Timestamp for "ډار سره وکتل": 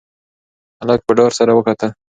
1.17-1.89